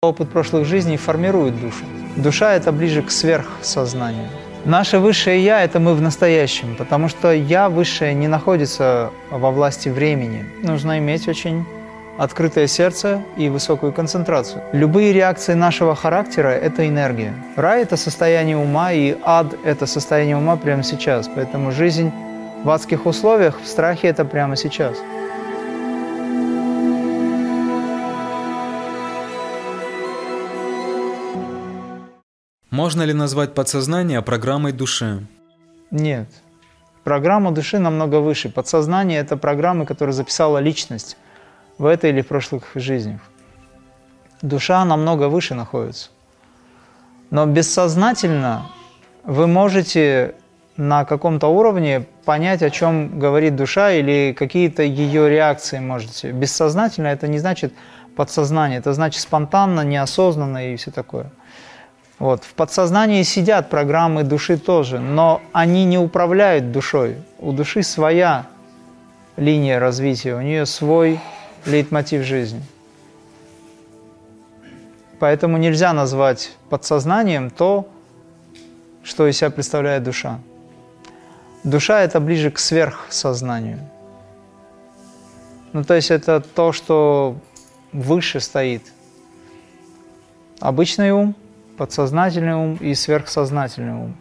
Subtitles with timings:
[0.00, 1.84] Опыт прошлых жизней формирует душу.
[2.14, 4.28] Душа– это ближе к сверхсознанию.
[4.64, 9.88] Наше высшее «я»– это мы в настоящем, потому что «я» высшее не находится во власти
[9.88, 10.46] времени.
[10.62, 11.64] Нужно иметь очень
[12.16, 14.62] открытое сердце и высокую концентрацию.
[14.70, 17.34] Любые реакции нашего характера– это энергия.
[17.56, 21.26] Рай– это состояние ума, и ад– это состояние ума прямо сейчас.
[21.26, 22.12] Поэтому жизнь
[22.62, 24.96] в адских условиях, в страхе– это прямо сейчас.
[32.78, 35.26] Можно ли назвать подсознание программой души?
[35.90, 36.28] Нет.
[37.02, 38.50] Программа души намного выше.
[38.50, 41.16] Подсознание– это программы, которые записала личность
[41.78, 43.20] в этой или в прошлых жизнях.
[44.42, 46.10] Душа намного выше находится.
[47.30, 48.70] Но бессознательно
[49.24, 50.36] вы можете
[50.76, 56.30] на каком-то уровне понять, о чем говорит душа, или какие-то ее реакции можете.
[56.30, 57.72] Бессознательно это не значит
[58.14, 61.32] подсознание, это значит спонтанно, неосознанно и все такое.
[62.18, 62.42] Вот.
[62.42, 67.16] В подсознании сидят программы души тоже, но они не управляют душой.
[67.38, 68.46] У души своя
[69.36, 71.20] линия развития, у нее свой
[71.64, 72.62] лейтмотив жизни.
[75.20, 77.88] Поэтому нельзя назвать подсознанием то,
[79.04, 80.40] что из себя представляет душа.
[81.64, 83.78] Душа– это ближе к сверхсознанию.
[85.72, 87.36] Ну, то есть это то, что
[87.92, 88.82] выше стоит.
[90.60, 91.34] Обычный ум–
[91.78, 94.16] подсознательный ум и сверхсознательный ум.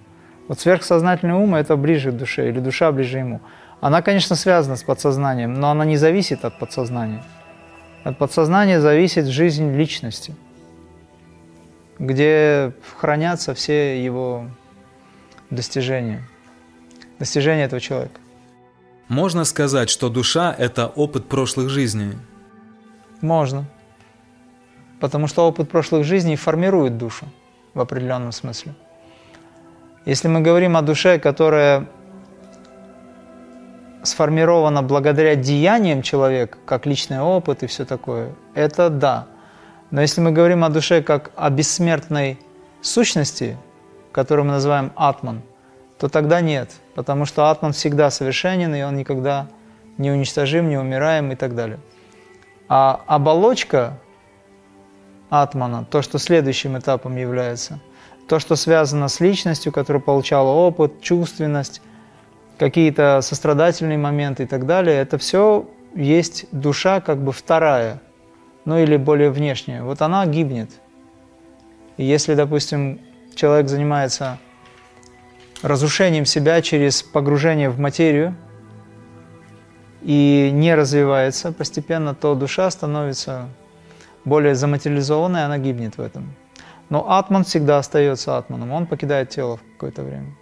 [0.48, 3.42] Вот сверхсознательный ум– это ближе к душе, или душа ближе ему.
[3.82, 7.24] Она, конечно, связана с подсознанием, но она не зависит от подсознания.
[8.04, 10.36] От подсознания зависит жизнь личности,
[12.00, 14.46] где хранятся все его
[15.50, 16.22] достижения,
[17.20, 18.22] достижения этого человека.
[19.10, 22.14] Можно сказать, что душа– это опыт прошлых жизней?
[23.22, 23.66] Можно.
[25.00, 27.26] Потому что опыт прошлых жизней формирует душу
[27.78, 28.74] в определенном смысле.
[30.06, 31.88] Если мы говорим о душе, которая
[34.04, 39.28] сформирована благодаря деяниям человека, как личный опыт и все такое, это да.
[39.92, 42.40] Но если мы говорим о душе как о бессмертной
[42.82, 43.58] сущности,
[44.12, 45.42] которую мы называем атман,
[46.00, 49.48] то тогда нет, потому что атман всегда совершенен, и он никогда
[49.98, 51.80] не уничтожим, не умираем и так далее.
[52.70, 54.00] А оболочка
[55.30, 57.80] атмана, то, что следующим этапом является,
[58.28, 61.82] то, что связано с личностью, которая получала опыт, чувственность,
[62.58, 68.02] какие-то сострадательные моменты и так далее, это все есть душа как бы вторая,
[68.66, 69.84] ну или более внешняя.
[69.84, 70.72] Вот она гибнет.
[71.98, 73.00] И если, допустим,
[73.36, 74.40] человек занимается
[75.62, 78.36] разрушением себя через погружение в материю
[80.02, 83.50] и не развивается постепенно, то душа становится
[84.28, 86.34] более заматериализованная, она гибнет в этом.
[86.90, 90.36] Но атман всегда остается атманом, он покидает тело в какое-то время.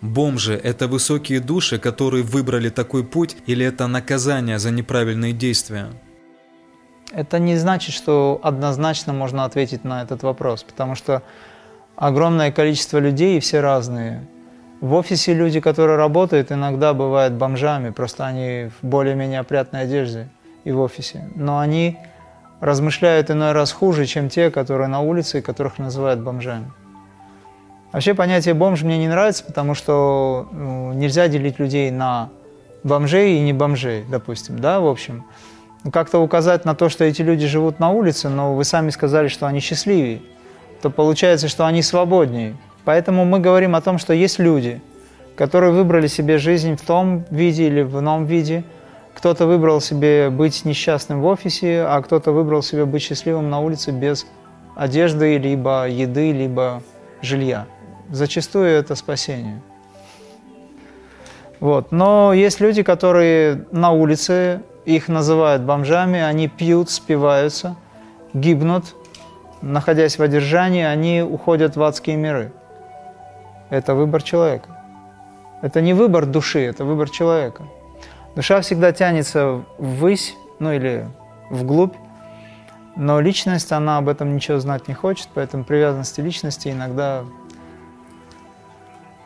[0.00, 5.88] Бомжи– это высокие души, которые выбрали такой путь, или это наказание за неправильные действия?
[7.12, 11.22] Это не значит, что однозначно можно ответить на этот вопрос, потому что
[11.96, 14.26] огромное количество людей, и все разные.
[14.80, 20.28] В офисе люди, которые работают, иногда бывают бомжами, просто они в более-менее опрятной одежде
[20.64, 21.28] и в офисе.
[21.34, 21.98] Но они
[22.60, 26.70] размышляют иной раз хуже, чем те, которые на улице и которых называют бомжами.
[27.92, 32.28] Вообще понятие бомж мне не нравится, потому что ну, нельзя делить людей на
[32.84, 35.24] бомжей и не бомжей, допустим, да, в общем.
[35.92, 39.46] Как-то указать на то, что эти люди живут на улице, но вы сами сказали, что
[39.46, 40.20] они счастливее,
[40.82, 42.56] то получается, что они свободнее.
[42.84, 44.80] Поэтому мы говорим о том, что есть люди,
[45.36, 48.62] которые выбрали себе жизнь в том виде или в ином виде–
[49.14, 53.90] кто-то выбрал себе быть несчастным в офисе, а кто-то выбрал себе быть счастливым на улице
[53.90, 54.26] без
[54.76, 56.82] одежды, либо еды, либо
[57.22, 57.66] жилья.
[58.10, 59.60] Зачастую это спасение.
[61.60, 61.92] Вот.
[61.92, 67.76] Но есть люди, которые на улице, их называют бомжами, они пьют, спиваются,
[68.32, 68.94] гибнут,
[69.60, 72.52] находясь в одержании, они уходят в адские миры.
[73.68, 74.78] Это выбор человека.
[75.62, 77.64] Это не выбор души, это выбор человека.
[78.36, 81.08] Душа всегда тянется ввысь, ну или
[81.50, 81.94] вглубь,
[82.96, 87.24] но личность, она об этом ничего знать не хочет, поэтому привязанности личности иногда,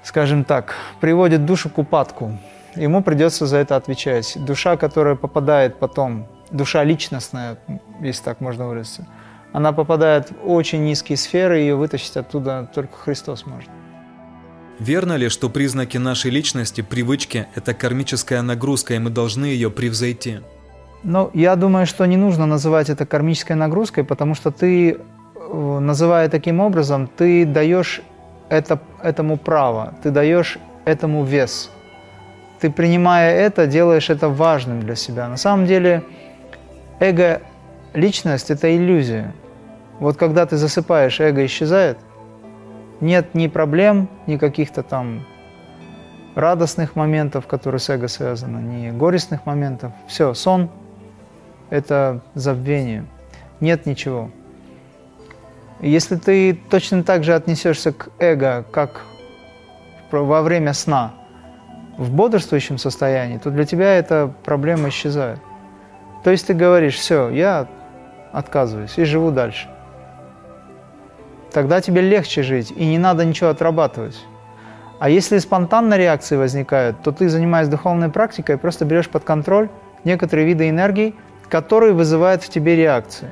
[0.02, 2.38] скажем так, приводит душу к упадку.
[2.76, 4.36] Ему придется за это отвечать.
[4.36, 7.58] Душа, которая попадает потом, душа личностная,
[8.00, 9.06] если так можно выразиться,
[9.52, 13.70] она попадает в очень низкие сферы, ее вытащить оттуда только Христос может.
[14.80, 20.40] Верно ли, что признаки нашей личности, привычки– это кармическая нагрузка, и мы должны ее превзойти?
[21.04, 24.98] Ну, я думаю, что не нужно называть это кармической нагрузкой, потому что ты,
[25.36, 28.02] э, называя таким образом, ты даешь
[28.48, 31.70] это, этому право, ты даешь этому вес.
[32.60, 35.28] Ты, принимая это, делаешь это важным для себя.
[35.28, 36.02] На самом деле,
[36.98, 39.34] эго-личность– это иллюзия.
[40.00, 41.98] Вот когда ты засыпаешь, эго исчезает,
[43.04, 45.26] нет ни проблем, ни каких-то там
[46.34, 49.92] радостных моментов, которые с эго связаны, ни горестных моментов.
[50.08, 50.70] Все, сон–
[51.70, 53.04] это забвение.
[53.60, 54.30] Нет ничего.
[55.80, 59.02] Если ты точно так же отнесешься к эго, как
[60.10, 61.12] во время сна,
[61.98, 65.40] в бодрствующем состоянии, то для тебя эта проблема исчезает.
[66.22, 67.68] То есть ты говоришь, все, я
[68.32, 69.68] отказываюсь и живу дальше.
[71.54, 74.20] Тогда тебе легче жить, и не надо ничего отрабатывать.
[74.98, 79.68] А если спонтанно реакции возникают, то ты, занимаясь духовной практикой, просто берешь под контроль
[80.02, 81.14] некоторые виды энергии,
[81.48, 83.28] который вызывает в тебе реакции.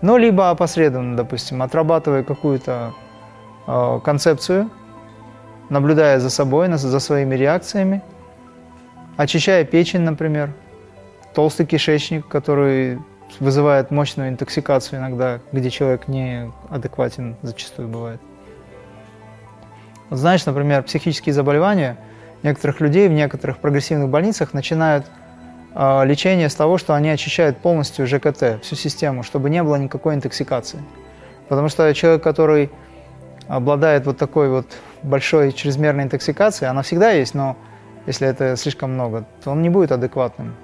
[0.00, 2.92] Ну, либо опосредованно, допустим, отрабатывая какую-то
[3.68, 4.68] э, концепцию,
[5.68, 8.02] наблюдая за собой, за своими реакциями,
[9.16, 10.52] очищая печень, например,
[11.32, 12.98] толстый кишечник, который
[13.40, 18.20] вызывает мощную интоксикацию иногда, где человек неадекватен зачастую бывает.
[20.10, 21.96] Вот знаешь, например, психические заболевания
[22.42, 25.06] некоторых людей в некоторых прогрессивных больницах начинают
[25.74, 30.14] а, лечение с того, что они очищают полностью ЖКТ, всю систему, чтобы не было никакой
[30.14, 30.82] интоксикации.
[31.48, 32.70] Потому что человек, который
[33.48, 34.66] обладает вот такой вот
[35.02, 37.56] большой чрезмерной интоксикацией, она всегда есть, но
[38.06, 40.54] если это слишком много, то он не будет адекватным.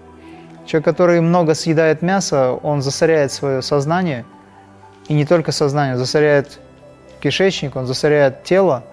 [0.69, 4.27] Человек, который много съедает мяса, он засоряет свое сознание,
[5.09, 6.61] и не только сознание, засоряет
[7.23, 8.85] кишечник, он засоряет тело.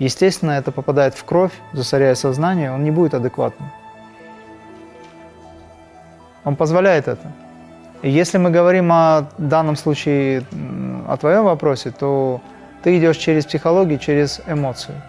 [0.00, 3.70] Естественно, это попадает в кровь, засоряя сознание, он не будет адекватным.
[6.42, 7.30] Он позволяет это.
[8.02, 10.44] И если мы говорим о данном случае,
[11.06, 12.40] о твоем вопросе, то
[12.82, 15.00] ты идешь через психологию, через эмоции.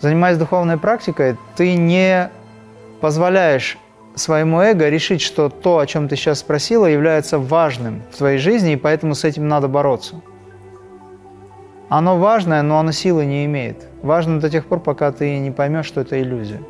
[0.00, 2.30] Занимаясь духовной практикой, ты не
[3.02, 3.76] позволяешь
[4.16, 8.72] своему эго решить, что то, о чем ты сейчас спросила, является важным в твоей жизни,
[8.72, 10.20] и поэтому с этим надо бороться.
[11.88, 13.86] Оно важное, но оно силы не имеет.
[14.02, 16.60] Важно до тех пор, пока ты не поймешь, что это иллюзия.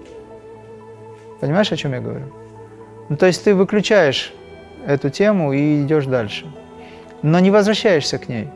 [1.40, 2.26] Понимаешь, о чем я говорю?
[3.08, 4.34] Ну, то есть ты выключаешь
[4.84, 6.46] эту тему и идешь дальше,
[7.22, 8.48] но не возвращаешься к ней.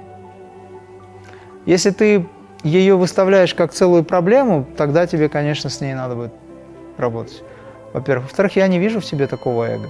[1.64, 2.26] Если ты
[2.64, 6.32] ее выставляешь как целую проблему, тогда тебе, конечно, с ней надо будет
[6.98, 7.42] работать.
[7.92, 8.26] Во-первых.
[8.26, 9.88] Во-вторых, я не вижу в себе такого эго.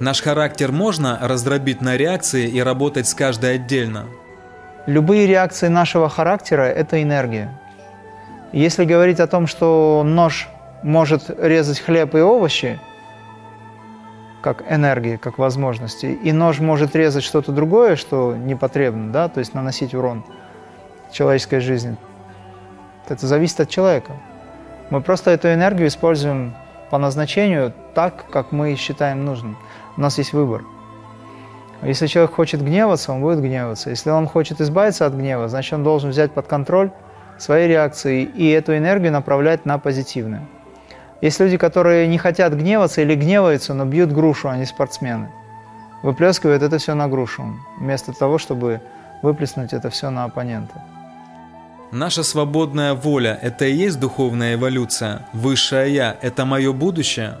[0.00, 4.06] Наш характер можно раздробить на реакции и работать с каждой отдельно?
[4.86, 7.58] Любые реакции нашего характера– это энергия.
[8.52, 10.48] Если говорить о том, что нож
[10.82, 12.78] может резать хлеб и овощи–
[14.44, 16.04] как энергии, как возможности.
[16.04, 20.22] И нож может резать что-то другое, что непотребно, да, то есть наносить урон
[21.10, 21.96] человеческой жизни.
[23.08, 24.12] Это зависит от человека.
[24.90, 26.54] Мы просто эту энергию используем
[26.94, 29.56] по назначению так, как мы считаем нужным.
[29.96, 30.62] У нас есть выбор.
[31.82, 33.90] Если человек хочет гневаться, он будет гневаться.
[33.90, 36.92] Если он хочет избавиться от гнева, значит, он должен взять под контроль
[37.36, 40.46] свои реакции и эту энергию направлять на позитивную.
[41.20, 45.32] Есть люди, которые не хотят гневаться или гневаются, но бьют грушу, они спортсмены.
[46.04, 48.80] Выплескивают это все на грушу, вместо того, чтобы
[49.20, 50.80] выплеснуть это все на оппонента.
[51.94, 55.26] Наша свободная воля– это и есть духовная эволюция.
[55.32, 57.38] Высшее Я– это мое будущее?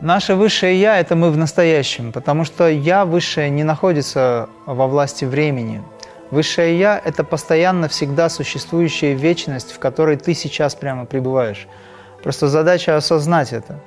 [0.00, 5.26] Наше высшее Я– это мы в настоящем, потому что Я высшее не находится во власти
[5.26, 5.82] времени.
[6.30, 11.68] Высшее Я– это постоянно, всегда существующая вечность, в которой ты сейчас прямо пребываешь–
[12.24, 13.78] Просто задача осознать это.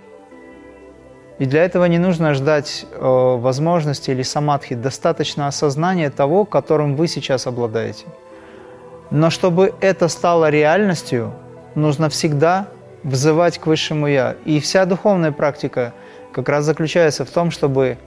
[1.39, 4.75] И для этого не нужно ждать э, возможности или самадхи.
[4.75, 8.06] Достаточно осознания того, которым вы сейчас обладаете.
[9.10, 11.34] Но чтобы это стало реальностью,
[11.76, 12.68] нужно всегда
[13.04, 14.36] взывать к высшему Я.
[14.46, 15.94] И вся духовная практика
[16.34, 17.98] как раз заключается в том, чтобы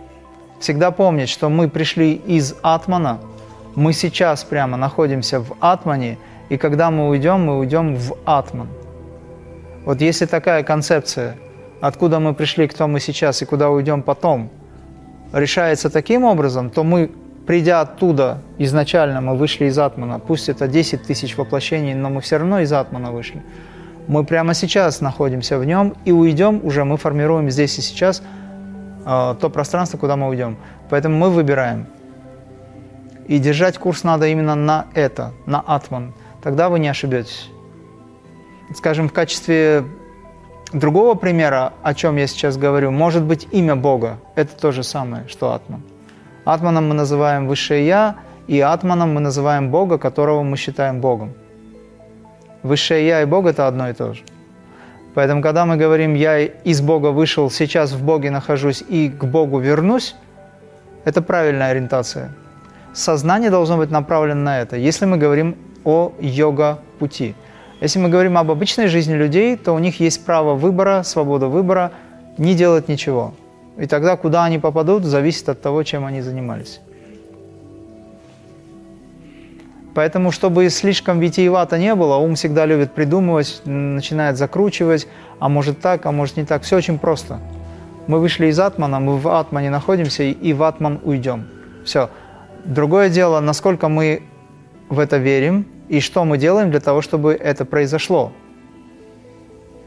[0.60, 3.18] всегда помнить, что мы пришли из Атмана,
[3.74, 8.68] мы сейчас прямо находимся в Атмане, и когда мы уйдем, мы уйдем в Атман.
[9.84, 11.36] Вот если такая концепция,
[11.80, 14.50] откуда мы пришли, кто мы сейчас и куда уйдем потом,
[15.32, 17.10] решается таким образом, то мы,
[17.46, 22.38] придя оттуда, изначально мы вышли из Атмана, пусть это 10 тысяч воплощений, но мы все
[22.38, 23.42] равно из Атмана вышли.
[24.06, 28.22] Мы прямо сейчас находимся в нем и уйдем уже, мы формируем здесь и сейчас
[29.06, 30.56] э, то пространство, куда мы уйдем.
[30.88, 31.86] Поэтому мы выбираем.
[33.28, 36.14] И держать курс надо именно на это, на Атман.
[36.42, 37.50] Тогда вы не ошибетесь
[38.74, 39.84] скажем, в качестве
[40.72, 44.18] другого примера, о чем я сейчас говорю, может быть имя Бога.
[44.34, 45.82] Это то же самое, что Атман.
[46.44, 48.16] Атманом мы называем Высшее Я,
[48.46, 51.32] и Атманом мы называем Бога, которого мы считаем Богом.
[52.62, 54.22] Высшее Я и Бог– это одно и то же.
[55.14, 59.58] Поэтому, когда мы говорим «я из Бога вышел, сейчас в Боге нахожусь и к Богу
[59.58, 60.14] вернусь»,
[61.04, 62.30] это правильная ориентация.
[62.92, 67.34] Сознание должно быть направлено на это, если мы говорим о йога-пути.
[67.80, 71.92] Если мы говорим об обычной жизни людей, то у них есть право выбора, свобода выбора,
[72.36, 73.32] не делать ничего.
[73.80, 76.80] И тогда, куда они попадут, зависит от того, чем они занимались.
[79.94, 85.08] Поэтому, чтобы слишком витиевато не было, ум всегда любит придумывать, начинает закручивать,
[85.38, 86.62] а может так, а может не так.
[86.62, 87.40] Все очень просто.
[88.06, 91.46] Мы вышли из атмана, мы в атмане находимся и в атман уйдем.
[91.84, 92.10] Все.
[92.66, 94.22] Другое дело, насколько мы
[94.90, 98.32] в это верим и что мы делаем для того, чтобы это произошло.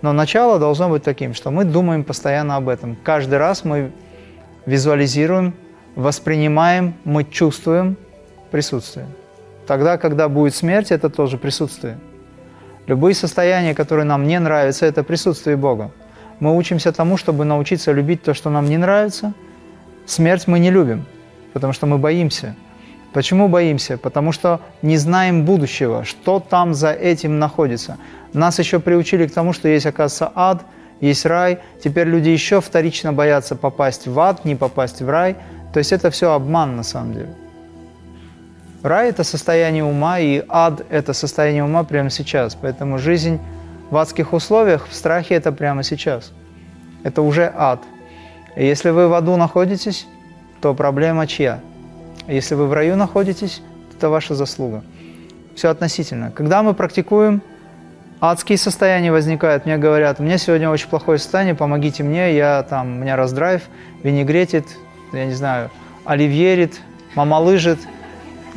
[0.04, 2.98] Но начало должно быть таким, что мы думаем постоянно об этом.
[3.04, 3.94] Каждый раз мы
[4.66, 5.54] визуализируем,
[5.96, 7.96] воспринимаем, мы чувствуем
[8.52, 9.08] присутствие.
[9.66, 11.98] Тогда, когда будет смерть, это тоже присутствие.
[12.86, 15.92] Любые состояния, которые нам не нравятся, это присутствие Бога.
[16.42, 19.34] Мы учимся тому, чтобы научиться любить то, что нам не нравится.
[20.06, 21.06] Смерть мы не любим,
[21.54, 22.58] потому что мы боимся.
[23.14, 23.98] Почему боимся?
[23.98, 27.98] Потому что не знаем будущего, что там за этим находится.
[28.34, 30.64] Нас еще приучили к тому, что есть, оказывается, ад,
[31.00, 31.60] есть рай.
[31.84, 35.36] Теперь люди еще вторично боятся попасть в ад, не попасть в рай.
[35.74, 37.36] То есть это все обман на самом деле.
[38.82, 42.56] Рай– это состояние ума, и ад– это состояние ума прямо сейчас.
[42.56, 43.40] Поэтому жизнь
[43.92, 46.34] в адских условиях, в страхе– это прямо сейчас.
[47.04, 47.80] Это уже ад.
[48.56, 50.08] И если вы в аду находитесь,
[50.62, 51.60] то проблема чья?
[52.28, 53.62] Если вы в раю находитесь,
[53.96, 54.84] это ваша заслуга.
[55.56, 56.32] Все относительно.
[56.32, 57.42] Когда мы практикуем,
[58.22, 59.66] адские состояния возникают.
[59.66, 63.64] Мне говорят, меня сегодня очень плохое состояние, помогите мне, я там, у меня раздрайв,
[64.02, 64.66] винегретит,
[65.12, 65.70] я не знаю,
[66.06, 66.80] оливьерит,
[67.16, 67.80] мама лыжит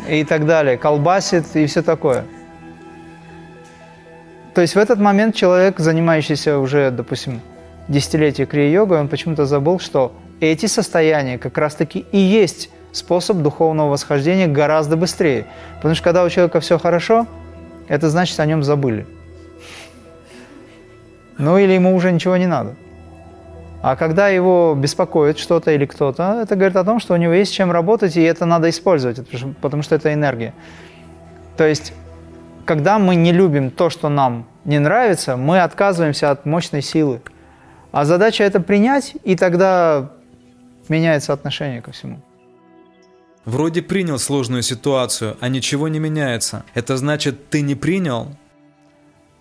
[0.09, 2.25] и так далее, колбасит и все такое.
[4.55, 7.41] То есть в этот момент человек, занимающийся уже, допустим,
[7.89, 14.47] десятилетие крия-йогой, он почему-то забыл, что эти состояния как раз-таки и есть способ духовного восхождения
[14.47, 15.47] гораздо быстрее.
[15.77, 17.27] Потому что когда у человека все хорошо,
[17.89, 19.07] это значит, о нем забыли.
[21.39, 22.75] Ну или ему уже ничего не надо.
[23.83, 27.53] А когда его беспокоит что-то или кто-то, это говорит о том, что у него есть
[27.53, 29.21] чем работать, и это надо использовать,
[29.61, 30.55] потому что это энергия.
[31.57, 31.93] То есть,
[32.65, 37.21] когда мы не любим то, что нам не нравится, мы отказываемся от мощной силы.
[37.93, 40.11] А задача это принять, и тогда
[40.89, 42.21] меняется отношение ко всему.
[43.47, 46.65] Вроде принял сложную ситуацию, а ничего не меняется.
[46.75, 48.27] Это значит, ты не принял?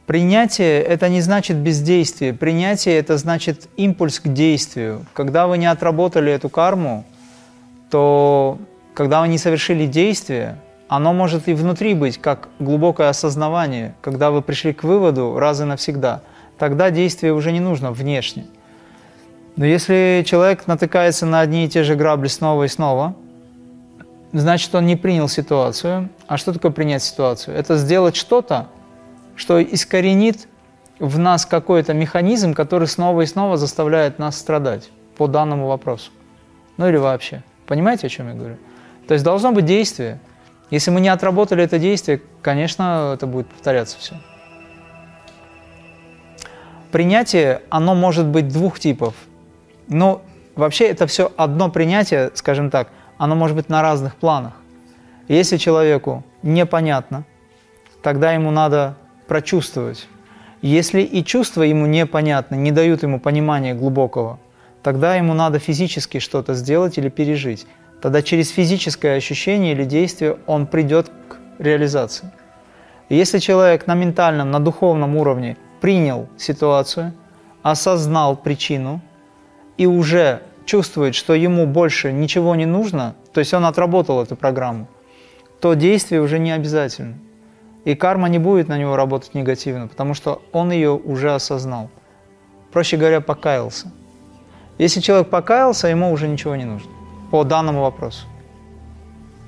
[0.06, 2.32] Принятие– это не значит бездействие.
[2.32, 5.08] Принятие– это значит импульс к действию.
[5.14, 7.04] Когда вы не отработали эту карму,
[7.90, 8.60] то
[8.94, 14.44] когда вы не совершили действие, оно может и внутри быть, как глубокое осознавание, когда вы
[14.44, 16.22] пришли к выводу раз и навсегда.
[16.60, 18.46] Тогда действие уже не нужно внешне.
[19.56, 23.16] Но если человек натыкается на одни и те же грабли снова и снова–
[24.32, 26.10] значит, он не принял ситуацию.
[26.28, 27.56] А что такое принять ситуацию?
[27.56, 28.68] Это сделать что-то,
[29.36, 30.48] что искоренит
[31.00, 36.12] в нас какой-то механизм, который снова и снова заставляет нас страдать по данному вопросу.
[36.78, 37.44] Ну или вообще.
[37.68, 38.58] Понимаете, о чем я говорю?
[39.08, 40.20] То есть должно быть действие.
[40.72, 44.16] Если мы не отработали это действие, конечно, это будет повторяться все.
[46.92, 49.16] Принятие, оно может быть двух типов.
[49.88, 50.22] Но
[50.56, 54.54] вообще это все одно принятие, скажем так– оно может быть на разных планах.
[55.28, 57.26] Если человеку непонятно,
[58.02, 58.96] тогда ему надо
[59.28, 60.08] прочувствовать.
[60.62, 64.40] Если и чувства ему непонятны, не дают ему понимания глубокого,
[64.84, 67.66] тогда ему надо физически что-то сделать или пережить.
[68.02, 72.32] Тогда через физическое ощущение или действие он придет к реализации.
[73.10, 77.14] если человек на ментальном, на духовном уровне принял ситуацию,
[77.64, 79.02] осознал причину
[79.78, 84.88] и уже чувствует, что ему больше ничего не нужно, то есть он отработал эту программу,
[85.62, 87.18] то действие уже не обязательно.
[87.86, 91.90] И карма не будет на него работать негативно, потому что он ее уже осознал.
[92.72, 93.92] Проще говоря, покаялся.
[94.78, 96.92] Если человек покаялся, ему уже ничего не нужно
[97.32, 98.26] по данному вопросу.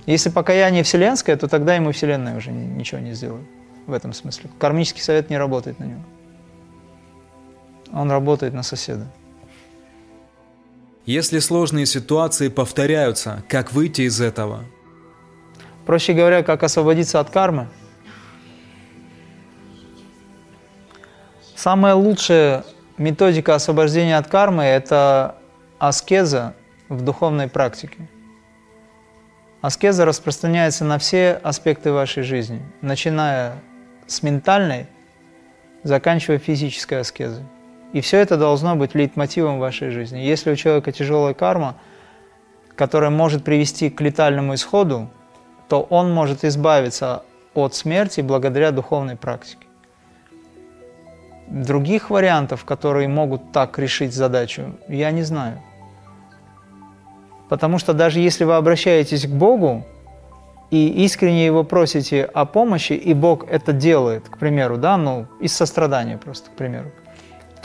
[0.05, 3.45] Если покаяние вселенское, то тогда ему Вселенная уже ничего не сделает
[3.86, 4.50] в этом смысле.
[4.57, 6.01] Кармический совет не работает на него.
[7.93, 9.07] Он работает на соседа.
[11.07, 14.65] Если сложные ситуации повторяются, как выйти из этого?
[15.85, 17.69] Проще говоря, как освободиться от кармы.
[21.55, 22.65] Самое лучшее
[22.97, 25.37] методика освобождения от кармы– это
[25.79, 26.55] аскеза
[26.89, 28.09] в духовной практике.
[29.61, 33.53] Аскеза распространяется на все аспекты вашей жизни, начиная
[34.07, 34.87] с ментальной,
[35.83, 37.45] заканчивая физической аскезой.
[37.94, 40.20] И все это должно быть лейтмотивом вашей жизни.
[40.20, 41.75] Если у человека тяжелая карма,
[42.75, 45.10] которая может привести к летальному исходу,
[45.70, 49.65] то он может избавиться от смерти благодаря духовной практике.
[51.48, 55.62] Других вариантов, которые могут так решить задачу, я не знаю.
[57.50, 59.86] Потому что даже если вы обращаетесь к Богу
[60.70, 65.53] и искренне Его просите о помощи, и Бог это делает, к примеру, да, ну, из
[65.53, 66.91] сострадания просто, к примеру,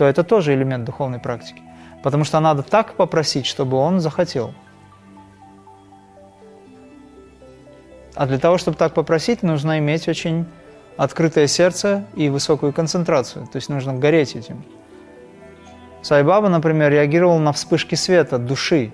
[0.02, 1.62] то это тоже элемент духовной практики.
[2.02, 4.52] Потому что надо так попросить, чтобы Он захотел.
[8.16, 10.44] А для того, чтобы так попросить, нужно иметь очень
[10.96, 13.46] открытое сердце и высокую концентрацию.
[13.46, 14.64] То есть нужно гореть этим.
[16.02, 18.92] Сайбаба, например, реагировал на вспышки света, души,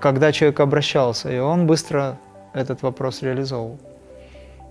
[0.00, 2.18] когда человек обращался, и он быстро
[2.52, 3.78] этот вопрос реализовывал.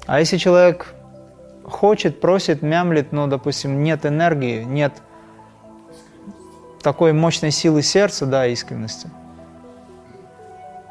[0.05, 0.93] А если человек
[1.63, 4.93] хочет, просит, мямлит, но, допустим, нет энергии, нет
[6.81, 9.09] такой мощной силы сердца, да, искренности,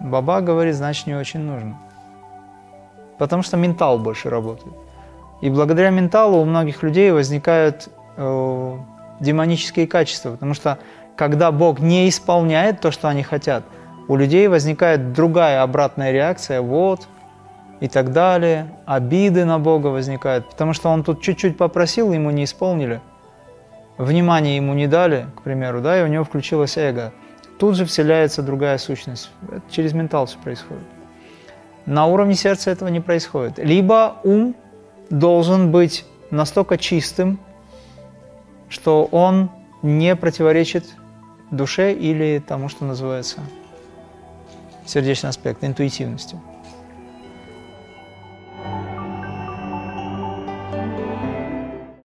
[0.00, 1.76] Баба говорит, значит, не очень нужно.
[3.18, 4.74] Потому что ментал больше работает.
[5.40, 8.76] И благодаря менталу у многих людей возникают э,
[9.20, 10.78] демонические качества, потому что
[11.16, 13.64] когда Бог не исполняет то, что они хотят,
[14.06, 17.08] у людей возникает другая обратная реакция, вот,
[17.80, 22.44] и так далее, обиды на Бога возникают, потому что он тут чуть-чуть попросил, ему не
[22.44, 23.00] исполнили,
[23.98, 27.12] внимание ему не дали, к примеру, да, и у него включилось эго.
[27.58, 29.30] Тут же вселяется другая сущность.
[29.42, 30.84] Это через ментал все происходит.
[31.86, 33.58] На уровне сердца этого не происходит.
[33.58, 34.54] Либо ум
[35.10, 37.40] должен быть настолько чистым,
[38.68, 39.50] что он
[39.82, 40.84] не противоречит
[41.50, 43.40] душе или тому, что называется
[44.86, 46.40] сердечный аспект, интуитивностью.